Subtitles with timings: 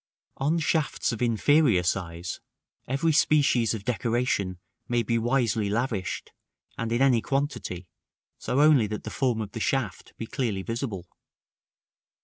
[0.37, 2.39] On shafts of inferior size,
[2.87, 6.31] every species of decoration may be wisely lavished,
[6.75, 7.87] and in any quantity,
[8.39, 11.05] so only that the form of the shaft be clearly visible.